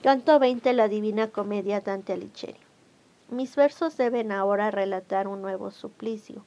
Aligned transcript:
Canto 0.00 0.38
20 0.38 0.74
La 0.74 0.86
Divina 0.86 1.26
Comedia 1.26 1.80
Dante 1.80 2.12
Alighieri. 2.12 2.60
Mis 3.30 3.56
versos 3.56 3.96
deben 3.96 4.30
ahora 4.30 4.70
relatar 4.70 5.26
un 5.26 5.42
nuevo 5.42 5.72
suplicio, 5.72 6.44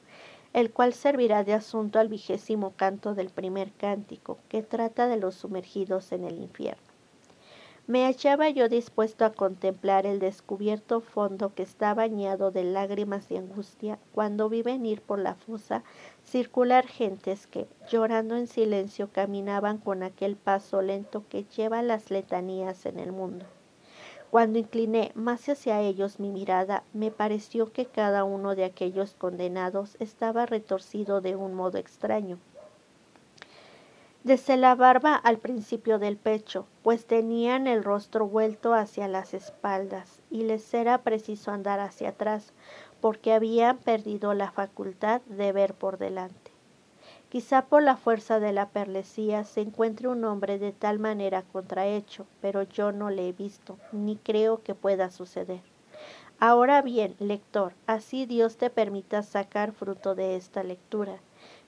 el 0.54 0.72
cual 0.72 0.94
servirá 0.94 1.44
de 1.44 1.52
asunto 1.52 1.98
al 1.98 2.08
vigésimo 2.08 2.72
canto 2.76 3.14
del 3.14 3.28
primer 3.28 3.70
cántico, 3.72 4.38
que 4.48 4.62
trata 4.62 5.06
de 5.06 5.18
los 5.18 5.34
sumergidos 5.34 6.12
en 6.12 6.24
el 6.24 6.38
infierno. 6.38 6.91
Me 7.88 8.04
hallaba 8.04 8.48
yo 8.48 8.68
dispuesto 8.68 9.24
a 9.24 9.32
contemplar 9.32 10.06
el 10.06 10.20
descubierto 10.20 11.00
fondo 11.00 11.52
que 11.52 11.64
está 11.64 11.94
bañado 11.94 12.52
de 12.52 12.62
lágrimas 12.62 13.28
de 13.28 13.38
angustia 13.38 13.98
cuando 14.14 14.48
vi 14.48 14.62
venir 14.62 15.00
por 15.00 15.18
la 15.18 15.34
fosa 15.34 15.82
circular 16.22 16.86
gentes 16.86 17.48
que, 17.48 17.66
llorando 17.90 18.36
en 18.36 18.46
silencio, 18.46 19.10
caminaban 19.10 19.78
con 19.78 20.04
aquel 20.04 20.36
paso 20.36 20.80
lento 20.80 21.24
que 21.28 21.42
lleva 21.42 21.82
las 21.82 22.12
letanías 22.12 22.86
en 22.86 23.00
el 23.00 23.10
mundo. 23.10 23.46
Cuando 24.30 24.60
incliné 24.60 25.10
más 25.16 25.48
hacia 25.48 25.80
ellos 25.80 26.20
mi 26.20 26.30
mirada, 26.30 26.84
me 26.92 27.10
pareció 27.10 27.72
que 27.72 27.86
cada 27.86 28.22
uno 28.22 28.54
de 28.54 28.64
aquellos 28.64 29.14
condenados 29.14 29.96
estaba 29.98 30.46
retorcido 30.46 31.20
de 31.20 31.34
un 31.34 31.52
modo 31.54 31.78
extraño 31.78 32.38
desde 34.24 34.56
la 34.56 34.76
barba 34.76 35.16
al 35.16 35.38
principio 35.38 35.98
del 35.98 36.16
pecho, 36.16 36.66
pues 36.84 37.06
tenían 37.06 37.66
el 37.66 37.82
rostro 37.82 38.28
vuelto 38.28 38.72
hacia 38.72 39.08
las 39.08 39.34
espaldas 39.34 40.20
y 40.30 40.44
les 40.44 40.72
era 40.74 40.98
preciso 40.98 41.50
andar 41.50 41.80
hacia 41.80 42.10
atrás, 42.10 42.52
porque 43.00 43.32
habían 43.32 43.78
perdido 43.78 44.32
la 44.34 44.52
facultad 44.52 45.22
de 45.22 45.50
ver 45.50 45.74
por 45.74 45.98
delante. 45.98 46.52
Quizá 47.30 47.62
por 47.62 47.82
la 47.82 47.96
fuerza 47.96 48.38
de 48.38 48.52
la 48.52 48.68
perlesía 48.68 49.42
se 49.42 49.62
encuentre 49.62 50.06
un 50.06 50.24
hombre 50.24 50.60
de 50.60 50.70
tal 50.70 51.00
manera 51.00 51.42
contrahecho, 51.42 52.26
pero 52.40 52.62
yo 52.62 52.92
no 52.92 53.10
le 53.10 53.28
he 53.28 53.32
visto, 53.32 53.76
ni 53.90 54.14
creo 54.14 54.62
que 54.62 54.76
pueda 54.76 55.10
suceder. 55.10 55.62
Ahora 56.38 56.80
bien, 56.80 57.16
lector, 57.18 57.72
así 57.88 58.26
Dios 58.26 58.56
te 58.56 58.70
permita 58.70 59.22
sacar 59.22 59.72
fruto 59.72 60.14
de 60.14 60.36
esta 60.36 60.62
lectura 60.62 61.18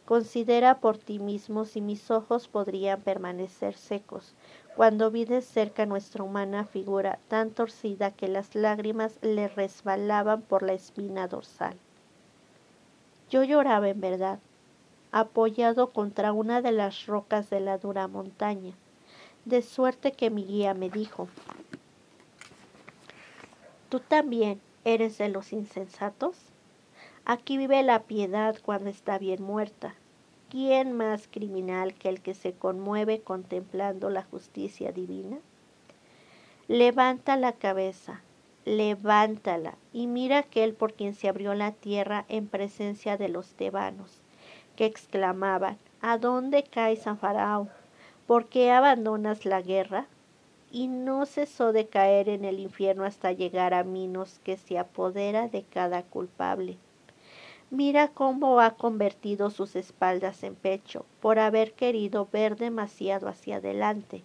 Considera 0.05 0.81
por 0.81 0.99
ti 0.99 1.19
mismo 1.19 1.65
si 1.65 1.81
mis 1.81 2.11
ojos 2.11 2.47
podrían 2.49 3.01
permanecer 3.01 3.75
secos 3.75 4.35
cuando 4.77 5.11
vi 5.11 5.25
de 5.25 5.41
cerca 5.41 5.87
nuestra 5.87 6.23
humana 6.23 6.67
figura 6.67 7.19
tan 7.29 7.51
torcida 7.51 8.11
que 8.11 8.29
las 8.29 8.55
lágrimas 8.55 9.19
le 9.23 9.49
resbalaban 9.49 10.43
por 10.43 10.63
la 10.63 10.75
espina 10.75 11.27
dorsal. 11.27 11.77
Yo 13.31 13.45
lloraba 13.45 13.89
en 13.89 14.01
verdad, 14.01 14.41
apoyado 15.11 15.91
contra 15.91 16.33
una 16.33 16.61
de 16.61 16.73
las 16.73 17.07
rocas 17.07 17.49
de 17.49 17.61
la 17.61 17.79
dura 17.79 18.07
montaña, 18.07 18.75
de 19.47 19.63
suerte 19.63 20.13
que 20.13 20.29
mi 20.29 20.45
guía 20.45 20.75
me 20.75 20.91
dijo, 20.91 21.29
¿Tú 23.89 24.01
también 24.01 24.61
eres 24.85 25.19
de 25.19 25.29
los 25.29 25.53
insensatos? 25.53 26.37
Aquí 27.27 27.57
vive 27.57 27.83
la 27.83 28.03
piedad 28.03 28.55
cuando 28.63 28.91
está 28.91 29.17
bien 29.19 29.43
muerta. 29.43 29.95
¿Quién 30.51 30.93
más 30.93 31.27
criminal 31.27 31.95
que 31.95 32.11
el 32.11 32.21
que 32.21 32.35
se 32.35 32.53
conmueve 32.53 33.23
contemplando 33.23 34.11
la 34.11 34.25
justicia 34.25 34.93
divina? 34.93 35.39
Levanta 36.69 37.39
la 37.39 37.53
cabeza, 37.53 38.21
levántala 38.67 39.77
y 39.95 40.07
mira 40.07 40.41
aquel 40.41 40.75
por 40.75 40.93
quien 40.93 41.15
se 41.15 41.29
abrió 41.29 41.55
la 41.55 41.73
tierra 41.73 42.27
en 42.29 42.47
presencia 42.47 43.17
de 43.17 43.31
los 43.31 43.55
tebanos, 43.55 44.21
que 44.77 44.85
exclamaban, 44.85 45.79
¿A 46.03 46.19
dónde 46.19 46.63
cae 46.65 46.97
San 46.97 47.17
Faraón? 47.17 47.71
¿Por 48.27 48.51
qué 48.51 48.71
abandonas 48.71 49.47
la 49.47 49.63
guerra? 49.63 50.07
Y 50.71 50.89
no 50.89 51.25
cesó 51.25 51.73
de 51.73 51.87
caer 51.87 52.29
en 52.29 52.45
el 52.45 52.61
infierno 52.61 53.05
hasta 53.05 53.33
llegar 53.33 53.73
a 53.73 53.83
Minos, 53.83 54.41
que 54.45 54.59
se 54.59 54.79
apodera 54.79 55.49
de 55.49 55.63
cada 55.63 56.03
culpable. 56.03 56.77
Mira 57.75 58.07
cómo 58.07 58.61
ha 58.61 58.77
convertido 58.77 59.51
sus 59.51 59.75
espaldas 59.75 60.45
en 60.45 60.55
pecho 60.55 61.07
por 61.21 61.41
haber 61.41 61.73
querido 61.73 62.29
ver 62.33 62.55
demasiado 62.55 63.27
hacia 63.27 63.57
adelante. 63.57 64.23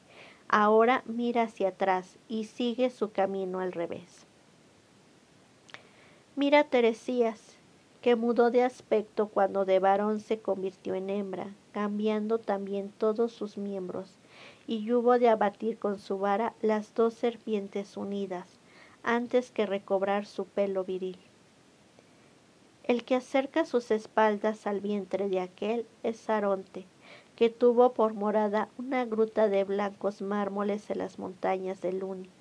Ahora 0.47 1.01
mira 1.07 1.41
hacia 1.41 1.69
atrás 1.69 2.19
y 2.27 2.43
sigue 2.43 2.91
su 2.91 3.11
camino 3.11 3.59
al 3.59 3.71
revés. 3.71 4.27
Mira 6.35 6.65
Teresías, 6.65 7.57
que 8.03 8.15
mudó 8.15 8.51
de 8.51 8.61
aspecto 8.61 9.29
cuando 9.29 9.65
de 9.65 9.79
varón 9.79 10.19
se 10.19 10.37
convirtió 10.37 10.93
en 10.93 11.09
hembra, 11.09 11.47
cambiando 11.71 12.37
también 12.37 12.93
todos 12.99 13.31
sus 13.31 13.57
miembros, 13.57 14.19
y 14.67 14.91
hubo 14.91 15.17
de 15.17 15.27
abatir 15.27 15.79
con 15.79 15.97
su 15.97 16.19
vara 16.19 16.53
las 16.61 16.93
dos 16.93 17.15
serpientes 17.15 17.97
unidas, 17.97 18.59
antes 19.01 19.49
que 19.49 19.65
recobrar 19.65 20.27
su 20.27 20.45
pelo 20.45 20.83
viril. 20.83 21.17
El 22.89 23.03
que 23.03 23.13
acerca 23.13 23.65
sus 23.65 23.91
espaldas 23.91 24.65
al 24.65 24.81
vientre 24.81 25.29
de 25.29 25.41
aquel 25.41 25.85
es 26.01 26.17
Saronte, 26.17 26.87
que 27.35 27.51
tuvo 27.51 27.93
por 27.93 28.15
morada 28.15 28.67
una 28.79 29.05
gruta 29.05 29.47
de 29.47 29.63
blancos 29.63 30.23
mármoles 30.23 30.89
en 30.89 30.97
las 30.97 31.19
montañas 31.19 31.81
de 31.81 31.93
Luni, 31.93 32.31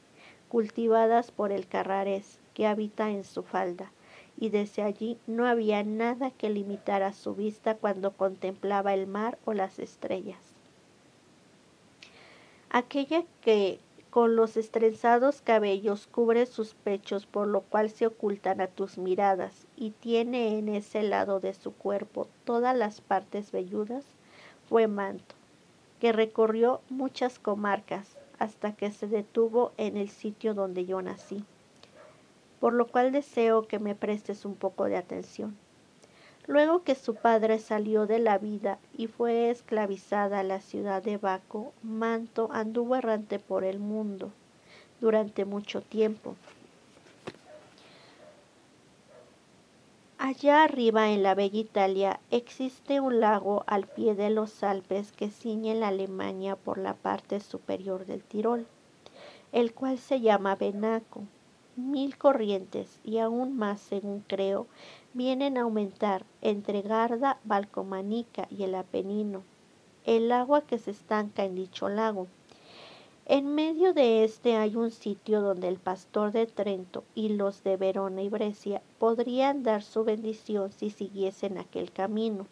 cultivadas 0.49 1.33
por 1.33 1.53
el 1.53 1.67
carrarés 1.67 2.39
que 2.55 2.67
habita 2.67 3.11
en 3.11 3.25
su 3.25 3.43
falda, 3.43 3.93
y 4.41 4.49
desde 4.49 4.81
allí 4.81 5.19
no 5.27 5.47
había 5.47 5.85
nada 5.85 6.31
que 6.31 6.49
limitara 6.49 7.13
su 7.13 7.35
vista 7.35 7.75
cuando 7.75 8.13
contemplaba 8.13 8.95
el 8.95 9.07
mar 9.07 9.37
o 9.45 9.53
las 9.53 9.79
estrellas. 9.79 10.41
Aquella 12.71 13.23
que 13.43 13.81
con 14.11 14.37
los 14.37 14.57
estrezados 14.57 15.43
cabellos 15.43 16.07
cubre 16.07 16.47
sus 16.47 16.75
pechos, 16.75 17.27
por 17.27 17.47
lo 17.47 17.61
cual 17.61 17.91
se 17.91 18.07
ocultan 18.07 18.61
a 18.61 18.67
tus 18.67 18.99
miradas, 18.99 19.67
y 19.77 19.91
tiene 19.91 20.59
en 20.59 20.69
ese 20.69 21.03
lado 21.03 21.41
de 21.41 21.55
su 21.55 21.73
cuerpo 21.73 22.27
todas 22.45 22.77
las 22.77 23.01
partes 23.01 23.53
velludas, 23.53 24.05
fue 24.69 24.87
Manto, 24.87 25.35
que 26.01 26.13
recorrió 26.13 26.81
muchas 26.89 27.39
comarcas 27.39 28.17
hasta 28.39 28.75
que 28.75 28.91
se 28.91 29.07
detuvo 29.07 29.73
en 29.77 29.97
el 29.97 30.09
sitio 30.09 30.55
donde 30.55 30.87
yo 30.87 31.03
nací, 31.03 31.45
por 32.61 32.73
lo 32.73 32.87
cual 32.87 33.13
deseo 33.13 33.67
que 33.67 33.79
me 33.79 33.95
prestes 33.95 34.45
un 34.45 34.55
poco 34.55 34.85
de 34.85 34.97
atención. 34.97 35.57
Luego 36.49 36.83
que 36.83 36.95
su 36.95 37.15
padre 37.15 37.59
salió 37.59 38.07
de 38.07 38.19
la 38.19 38.39
vida 38.39 38.79
y 38.97 39.07
fue 39.07 39.51
esclavizada 39.51 40.41
a 40.41 40.43
la 40.43 40.61
ciudad 40.61 41.03
de 41.03 41.19
Baco, 41.19 41.75
Manto 41.83 42.49
anduvo 42.51 42.97
errante 42.97 43.39
por 43.39 43.65
el 43.65 43.79
mundo 43.79 44.33
durante 44.99 45.45
mucho 45.45 45.83
tiempo. 45.83 46.37
Allá 50.17 50.65
arriba 50.65 51.11
en 51.11 51.23
la 51.23 51.35
bella 51.35 51.61
Italia 51.61 52.21
existe 52.31 52.99
un 52.99 53.21
lago 53.21 53.63
al 53.67 53.87
pie 53.87 54.15
de 54.15 54.31
los 54.31 54.63
Alpes 54.63 55.13
que 55.13 55.29
ciñe 55.29 55.75
la 55.75 55.89
Alemania 55.89 56.57
por 56.57 56.79
la 56.79 56.95
parte 56.95 57.41
superior 57.41 58.07
del 58.07 58.25
Tirol, 58.25 58.67
el 59.53 59.75
cual 59.75 59.99
se 59.99 60.23
llama 60.23 60.57
Benaco. 60.57 61.25
Mil 61.79 62.19
corrientes 62.19 62.99
y 63.05 63.19
aún 63.19 63.57
más, 63.57 63.81
según 63.81 64.25
creo, 64.27 64.67
vienen 65.15 65.57
a 65.57 65.61
aumentar 65.61 66.25
entre 66.43 66.83
Garda, 66.83 67.39
Balcomanica 67.45 68.49
y 68.51 68.65
el 68.65 68.75
Apenino, 68.75 69.45
el 70.05 70.33
agua 70.33 70.63
que 70.63 70.79
se 70.79 70.91
estanca 70.91 71.45
en 71.45 71.55
dicho 71.55 71.89
lago. 71.89 72.27
En 73.27 73.55
medio 73.55 73.95
de 73.95 74.25
este 74.25 74.57
hay 74.57 74.75
un 74.75 74.91
sitio 74.91 75.41
donde 75.41 75.69
el 75.69 75.79
pastor 75.79 76.33
de 76.33 76.47
Trento 76.47 77.05
y 77.15 77.29
los 77.29 77.63
de 77.63 77.77
Verona 77.77 78.23
y 78.23 78.29
Brescia 78.29 78.83
podrían 78.99 79.63
dar 79.63 79.85
su 79.85 80.03
bendición 80.03 80.73
si 80.73 80.91
siguiesen 80.91 81.59
aquel 81.59 81.93
camino. 81.93 82.49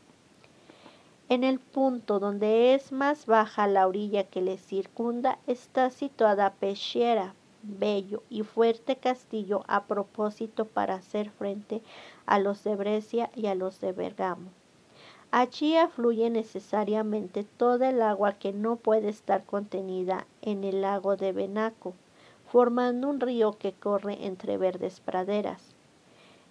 En 1.29 1.43
el 1.43 1.59
punto 1.59 2.21
donde 2.21 2.75
es 2.75 2.93
más 2.93 3.27
baja 3.27 3.67
la 3.67 3.89
orilla 3.89 4.23
que 4.23 4.41
le 4.41 4.57
circunda 4.57 5.41
está 5.49 5.91
situada 5.91 6.55
Peschiera, 6.55 7.35
bello 7.67 8.23
y 8.31 8.43
fuerte 8.43 8.97
castillo 8.97 9.65
a 9.67 9.85
propósito 9.85 10.65
para 10.65 10.95
hacer 10.95 11.31
frente 11.31 11.83
a 12.25 12.39
los 12.39 12.65
de 12.65 12.77
Brescia 12.77 13.31
y 13.35 13.47
a 13.47 13.55
los 13.55 13.81
de 13.81 13.93
Bergamo. 13.93 14.51
Allí 15.31 15.77
afluye 15.77 16.31
necesariamente 16.31 17.45
toda 17.45 17.91
el 17.91 18.01
agua 18.01 18.35
que 18.35 18.53
no 18.53 18.77
puede 18.77 19.09
estar 19.09 19.45
contenida 19.45 20.27
en 20.41 20.65
el 20.65 20.83
lago 20.83 21.17
de 21.17 21.33
Benaco, 21.33 21.95
formando 22.47 23.09
un 23.09 23.21
río 23.21 23.53
que 23.59 23.73
corre 23.73 24.25
entre 24.25 24.57
verdes 24.57 25.01
praderas. 25.01 25.75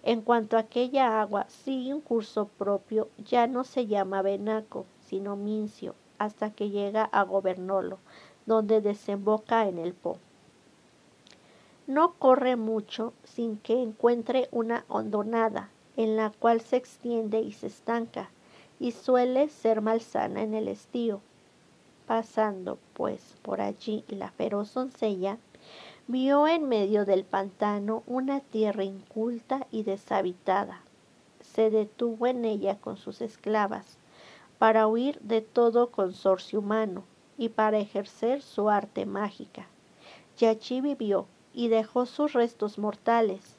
En 0.02 0.20
cuanto 0.20 0.56
a 0.56 0.60
aquella 0.60 1.20
agua 1.20 1.46
sigue 1.48 1.94
un 1.94 2.00
curso 2.00 2.46
propio, 2.46 3.08
ya 3.18 3.46
no 3.46 3.64
se 3.64 3.86
llama 3.86 4.22
Benaco, 4.22 4.84
sino 5.00 5.34
Mincio, 5.36 5.94
hasta 6.18 6.50
que 6.50 6.70
llega 6.70 7.04
a 7.04 7.24
Gobernolo, 7.24 7.98
donde 8.44 8.80
desemboca 8.80 9.66
en 9.66 9.78
el 9.78 9.94
Po. 9.94 10.18
No 11.86 12.14
corre 12.14 12.56
mucho 12.56 13.12
sin 13.22 13.58
que 13.58 13.80
encuentre 13.80 14.48
una 14.50 14.84
hondonada 14.88 15.70
en 15.96 16.16
la 16.16 16.30
cual 16.30 16.60
se 16.60 16.76
extiende 16.76 17.40
y 17.40 17.52
se 17.52 17.68
estanca 17.68 18.28
y 18.80 18.90
suele 18.90 19.48
ser 19.48 19.82
malsana 19.82 20.42
en 20.42 20.54
el 20.54 20.66
estío. 20.66 21.20
Pasando, 22.08 22.78
pues, 22.92 23.36
por 23.42 23.60
allí 23.60 24.04
la 24.08 24.32
feroz 24.32 24.74
doncella, 24.74 25.38
vio 26.08 26.48
en 26.48 26.68
medio 26.68 27.04
del 27.04 27.24
pantano 27.24 28.02
una 28.08 28.40
tierra 28.40 28.82
inculta 28.82 29.68
y 29.70 29.84
deshabitada. 29.84 30.80
Se 31.40 31.70
detuvo 31.70 32.26
en 32.26 32.44
ella 32.44 32.78
con 32.80 32.96
sus 32.96 33.20
esclavas 33.20 33.96
para 34.58 34.88
huir 34.88 35.20
de 35.20 35.40
todo 35.40 35.90
consorcio 35.92 36.58
humano 36.58 37.04
y 37.38 37.50
para 37.50 37.78
ejercer 37.78 38.42
su 38.42 38.70
arte 38.70 39.06
mágica. 39.06 39.68
Y 40.38 40.46
allí 40.46 40.80
vivió 40.80 41.26
y 41.56 41.68
dejó 41.68 42.04
sus 42.04 42.34
restos 42.34 42.78
mortales. 42.78 43.56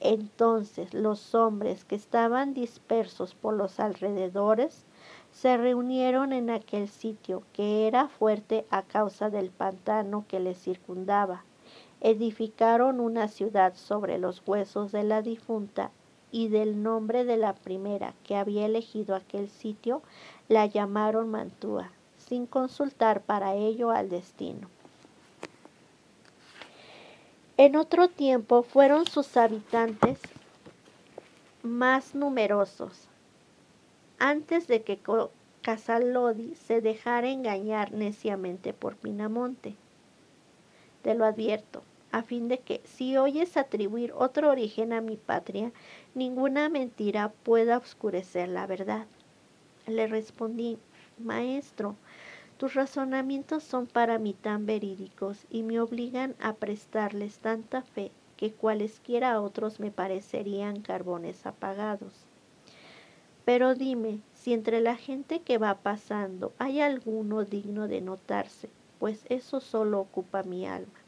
Entonces 0.00 0.94
los 0.94 1.34
hombres 1.34 1.84
que 1.84 1.94
estaban 1.94 2.54
dispersos 2.54 3.34
por 3.34 3.54
los 3.54 3.78
alrededores 3.78 4.84
se 5.32 5.56
reunieron 5.58 6.32
en 6.32 6.48
aquel 6.48 6.88
sitio 6.88 7.42
que 7.52 7.86
era 7.86 8.08
fuerte 8.08 8.66
a 8.70 8.82
causa 8.82 9.28
del 9.28 9.50
pantano 9.50 10.24
que 10.26 10.40
le 10.40 10.54
circundaba. 10.54 11.44
Edificaron 12.00 13.00
una 13.00 13.28
ciudad 13.28 13.74
sobre 13.74 14.18
los 14.18 14.42
huesos 14.46 14.90
de 14.92 15.04
la 15.04 15.20
difunta 15.20 15.90
y 16.32 16.48
del 16.48 16.82
nombre 16.82 17.24
de 17.24 17.36
la 17.36 17.54
primera 17.54 18.14
que 18.24 18.36
había 18.36 18.64
elegido 18.64 19.14
aquel 19.14 19.50
sitio 19.50 20.02
la 20.48 20.64
llamaron 20.64 21.30
Mantua, 21.30 21.90
sin 22.16 22.46
consultar 22.46 23.20
para 23.20 23.54
ello 23.54 23.90
al 23.90 24.08
destino. 24.08 24.68
En 27.58 27.74
otro 27.76 28.08
tiempo 28.08 28.62
fueron 28.62 29.06
sus 29.06 29.34
habitantes 29.38 30.18
más 31.62 32.14
numerosos, 32.14 33.08
antes 34.18 34.66
de 34.66 34.82
que 34.82 35.00
Casalodi 35.62 36.54
se 36.54 36.82
dejara 36.82 37.30
engañar 37.30 37.92
neciamente 37.92 38.74
por 38.74 38.96
Pinamonte. 38.96 39.74
Te 41.00 41.14
lo 41.14 41.24
advierto, 41.24 41.82
a 42.12 42.22
fin 42.22 42.48
de 42.48 42.58
que, 42.58 42.82
si 42.84 43.16
oyes 43.16 43.56
atribuir 43.56 44.12
otro 44.12 44.50
origen 44.50 44.92
a 44.92 45.00
mi 45.00 45.16
patria, 45.16 45.72
ninguna 46.14 46.68
mentira 46.68 47.32
pueda 47.42 47.78
oscurecer 47.78 48.50
la 48.50 48.66
verdad. 48.66 49.06
Le 49.86 50.06
respondí, 50.08 50.78
Maestro, 51.18 51.96
tus 52.58 52.74
razonamientos 52.74 53.62
son 53.62 53.86
para 53.86 54.18
mí 54.18 54.32
tan 54.34 54.66
verídicos 54.66 55.46
y 55.50 55.62
me 55.62 55.80
obligan 55.80 56.34
a 56.40 56.54
prestarles 56.54 57.38
tanta 57.38 57.82
fe 57.82 58.10
que 58.36 58.52
cualesquiera 58.52 59.40
otros 59.40 59.80
me 59.80 59.90
parecerían 59.90 60.80
carbones 60.80 61.46
apagados. 61.46 62.12
Pero 63.44 63.74
dime 63.74 64.20
si 64.34 64.52
entre 64.52 64.80
la 64.80 64.96
gente 64.96 65.40
que 65.40 65.58
va 65.58 65.74
pasando 65.74 66.52
hay 66.58 66.80
alguno 66.80 67.44
digno 67.44 67.88
de 67.88 68.00
notarse, 68.00 68.68
pues 68.98 69.24
eso 69.28 69.60
solo 69.60 70.00
ocupa 70.00 70.42
mi 70.42 70.66
alma. 70.66 70.98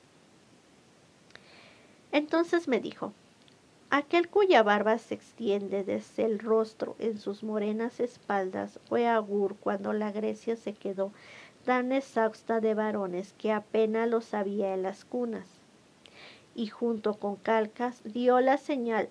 Entonces 2.12 2.68
me 2.68 2.80
dijo, 2.80 3.12
aquel 3.90 4.28
cuya 4.28 4.62
barba 4.62 4.98
se 4.98 5.14
extiende 5.14 5.84
desde 5.84 6.24
el 6.24 6.38
rostro 6.38 6.96
en 6.98 7.18
sus 7.18 7.42
morenas 7.42 8.00
espaldas 8.00 8.78
fue 8.88 9.06
Agur 9.06 9.56
cuando 9.56 9.92
la 9.92 10.12
Grecia 10.12 10.56
se 10.56 10.74
quedó 10.74 11.12
tan 11.64 11.92
exhausta 11.92 12.60
de 12.60 12.74
varones 12.74 13.34
que 13.38 13.52
apenas 13.52 14.08
los 14.08 14.34
había 14.34 14.74
en 14.74 14.82
las 14.82 15.04
cunas. 15.04 15.46
Y 16.54 16.66
junto 16.68 17.14
con 17.14 17.36
Calcas 17.36 18.00
dio 18.04 18.40
la 18.40 18.56
señal 18.58 19.08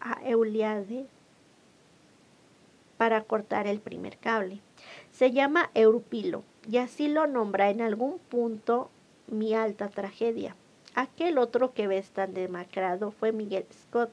a 0.00 0.20
Euliade 0.24 1.06
para 2.96 3.22
cortar 3.22 3.66
el 3.66 3.80
primer 3.80 4.18
cable. 4.18 4.60
Se 5.10 5.30
llama 5.32 5.70
Eurupilo 5.74 6.42
y 6.68 6.78
así 6.78 7.08
lo 7.08 7.26
nombra 7.26 7.70
en 7.70 7.80
algún 7.80 8.18
punto 8.18 8.90
mi 9.26 9.54
alta 9.54 9.88
tragedia. 9.88 10.56
Aquel 10.94 11.38
otro 11.38 11.72
que 11.72 11.86
ves 11.86 12.10
tan 12.10 12.34
demacrado 12.34 13.10
fue 13.12 13.32
Miguel 13.32 13.66
Scott, 13.72 14.10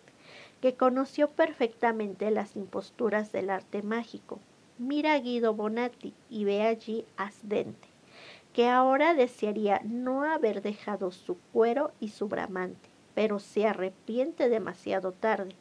que 0.61 0.75
conoció 0.75 1.29
perfectamente 1.29 2.29
las 2.31 2.55
imposturas 2.55 3.31
del 3.31 3.49
arte 3.49 3.81
mágico. 3.81 4.39
Mira 4.77 5.13
a 5.13 5.19
Guido 5.19 5.53
Bonatti 5.53 6.13
y 6.29 6.45
ve 6.45 6.61
allí 6.61 7.05
Asdente, 7.17 7.87
que 8.53 8.67
ahora 8.67 9.13
desearía 9.13 9.81
no 9.83 10.23
haber 10.23 10.61
dejado 10.61 11.11
su 11.11 11.37
cuero 11.51 11.91
y 11.99 12.09
su 12.09 12.27
bramante, 12.27 12.89
pero 13.15 13.39
se 13.39 13.65
arrepiente 13.65 14.49
demasiado 14.49 15.11
tarde. 15.11 15.55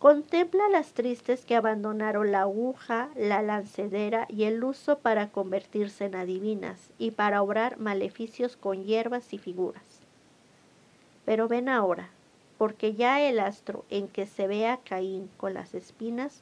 Contempla 0.00 0.66
las 0.70 0.94
tristes 0.94 1.44
que 1.44 1.54
abandonaron 1.54 2.32
la 2.32 2.40
aguja, 2.40 3.10
la 3.16 3.42
lancedera 3.42 4.24
y 4.30 4.44
el 4.44 4.64
uso 4.64 4.98
para 4.98 5.28
convertirse 5.28 6.06
en 6.06 6.14
adivinas 6.14 6.88
y 6.96 7.10
para 7.10 7.42
obrar 7.42 7.78
maleficios 7.78 8.56
con 8.56 8.82
hierbas 8.84 9.34
y 9.34 9.36
figuras. 9.36 9.84
Pero 11.26 11.48
ven 11.48 11.68
ahora, 11.68 12.08
porque 12.56 12.94
ya 12.94 13.20
el 13.20 13.38
astro 13.38 13.84
en 13.90 14.08
que 14.08 14.24
se 14.24 14.46
ve 14.46 14.68
a 14.68 14.78
Caín 14.78 15.28
con 15.36 15.52
las 15.52 15.74
espinas 15.74 16.40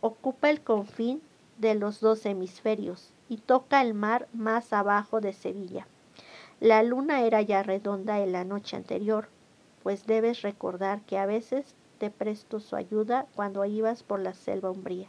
ocupa 0.00 0.48
el 0.48 0.60
confín 0.60 1.20
de 1.58 1.74
los 1.74 1.98
dos 1.98 2.24
hemisferios 2.26 3.10
y 3.28 3.38
toca 3.38 3.82
el 3.82 3.92
mar 3.92 4.28
más 4.32 4.72
abajo 4.72 5.20
de 5.20 5.32
Sevilla. 5.32 5.84
La 6.60 6.84
luna 6.84 7.22
era 7.22 7.42
ya 7.42 7.64
redonda 7.64 8.20
en 8.20 8.30
la 8.30 8.44
noche 8.44 8.76
anterior, 8.76 9.26
pues 9.82 10.06
debes 10.06 10.42
recordar 10.42 11.00
que 11.00 11.18
a 11.18 11.26
veces 11.26 11.74
te 12.00 12.10
presto 12.10 12.60
su 12.60 12.76
ayuda 12.76 13.26
cuando 13.36 13.62
ibas 13.66 14.02
por 14.02 14.20
la 14.20 14.32
selva 14.32 14.70
umbría. 14.70 15.08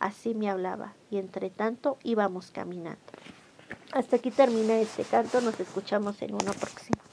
Así 0.00 0.34
me 0.34 0.48
hablaba, 0.48 0.94
y 1.10 1.18
entre 1.18 1.50
tanto 1.50 1.98
íbamos 2.02 2.50
caminando. 2.50 2.98
Hasta 3.92 4.16
aquí 4.16 4.30
termina 4.30 4.78
este 4.78 5.04
canto, 5.04 5.42
nos 5.42 5.60
escuchamos 5.60 6.20
en 6.22 6.32
uno 6.32 6.52
próximo. 6.54 7.05